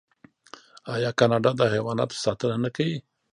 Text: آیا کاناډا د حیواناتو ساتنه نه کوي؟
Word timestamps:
آیا 0.93 1.11
کاناډا 1.19 1.51
د 1.57 1.61
حیواناتو 1.73 2.15
ساتنه 2.23 2.55
نه 2.63 2.69
کوي؟ 2.75 2.97